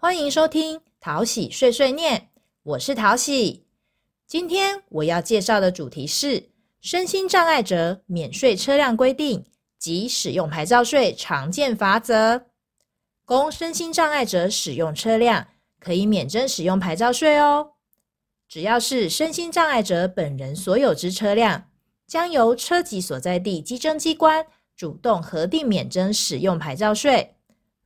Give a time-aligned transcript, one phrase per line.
[0.00, 2.28] 欢迎收听淘喜碎碎念，
[2.62, 3.66] 我是淘喜。
[4.28, 6.50] 今天我要介绍的主题是
[6.80, 9.44] 身心障碍者免税车辆规定
[9.76, 12.46] 及使用牌照税常见法则。
[13.24, 15.48] 供身心障碍者使用车辆，
[15.80, 17.72] 可以免征使用牌照税哦。
[18.48, 21.70] 只要是身心障碍者本人所有之车辆，
[22.06, 24.46] 将由车籍所在地稽征机关
[24.76, 27.34] 主动核定免征使用牌照税。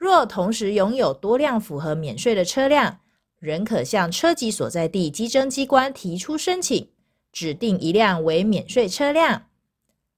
[0.00, 3.00] 若同时拥有多辆符合免税的车辆，
[3.38, 6.88] 仍可向车籍所在地稽征机关提出申请，
[7.30, 9.48] 指定一辆为免税车辆。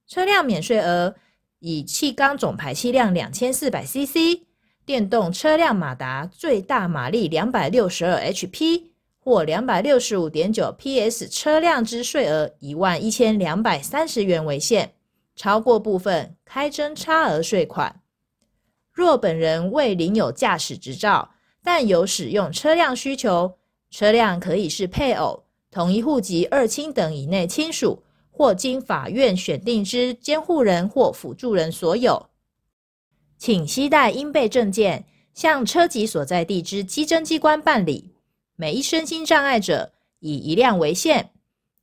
[0.07, 1.17] 车辆免税额
[1.59, 4.43] 以气缸总排气量两千四百 CC、
[4.87, 8.85] 电动车辆马达最大马力两百六十二 HP
[9.19, 14.93] 或两百六十五点九 PS 车辆之税额一万一千两百三十元为限，
[15.35, 18.02] 超过部分开征差额税款。
[18.93, 21.31] 若本人未领有驾驶执照，
[21.63, 23.59] 但有使用车辆需求，
[23.91, 32.29] 车辆可以是配偶、同一户籍二亲等以内亲属，或经法院选定之监护人或辅助人所有。
[33.39, 38.15] 请携带应备证件，向车籍所在地之稽征机关办理。
[38.55, 41.31] 每一身心障碍者以一辆为限，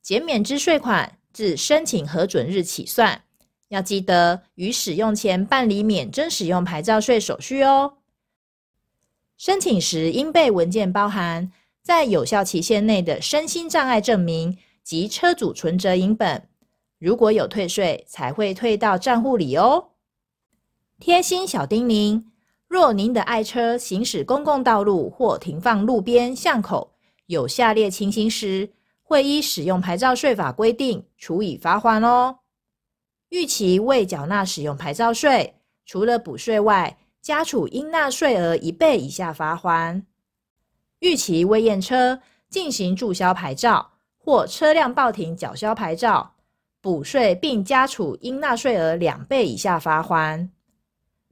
[0.02, 3.24] 减免之税款自申请核准日起算。
[3.70, 7.94] 要记得于使用前办理免征使用牌照税手续哦。
[9.38, 16.48] 申请时应备文件包含在有效期限内的身心障碍证明及车主存折影本。
[16.98, 19.92] 如果有退税，才会退到账户里哦。
[21.00, 22.26] 贴心小叮咛：
[22.68, 26.92] 若您的爱车行驶公共道路或停放路边巷口
[27.28, 32.40] 有下列情形时，会依使用牌照税法规定处以罚款哦。
[33.30, 40.02] 逾期未缴纳使用牌照税，除了补税外，加处应纳税额一倍以下罚款；
[41.00, 46.36] 逾期未验车进行注销牌照或车辆报停缴销牌照，
[46.82, 50.50] 补税并加处应纳税额两倍以下罚款；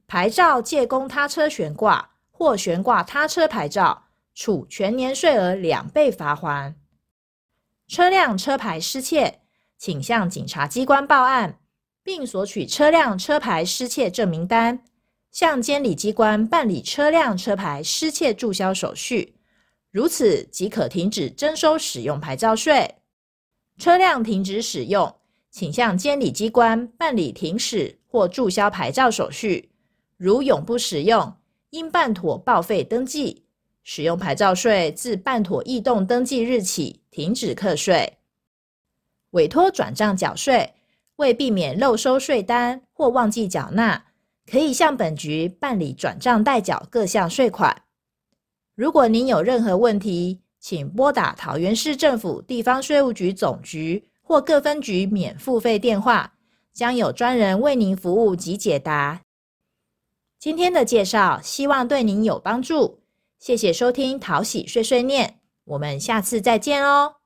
[0.06, 4.04] 牌照借供他车悬挂或悬挂他车牌照，
[4.36, 6.74] 处全年税额两倍罚款；
[7.88, 9.40] 车辆车牌失窃，
[9.76, 11.58] 请向警察机关报案。
[12.08, 14.82] 并索取车辆车牌失窃证明单，
[15.30, 19.34] 向监理机关办理车辆车牌失窃注销手续，
[19.90, 22.94] 如此即可停止征收使用牌照税。
[23.76, 25.14] 车辆停止使用，
[25.50, 29.70] 请向监理机关办理停驶或注销牌照手续。
[30.16, 31.36] 如永不使用，
[31.72, 33.44] 应办妥报废登记，
[33.82, 38.16] 使用牌照税自办妥异动登记日起停止课税。
[39.32, 40.72] 委托转账缴税。
[41.18, 44.06] 为避免漏收税单或忘记缴纳，
[44.50, 47.82] 可以向本局办理转账代缴各项税款。
[48.74, 56.34] 如果您有任何问题，请拨打桃园市政府地方税务局总局或各分局免付费电话，
[56.72, 59.20] 将有专人为您服务及解答。
[60.38, 63.00] 今天的介绍希望对您有帮助，
[63.40, 67.17] 谢谢收听淘喜碎碎念，我们下次再见哦。